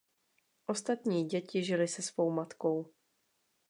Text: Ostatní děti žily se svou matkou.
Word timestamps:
Ostatní 0.65 1.25
děti 1.25 1.63
žily 1.63 1.87
se 1.87 2.01
svou 2.01 2.31
matkou. 2.31 2.93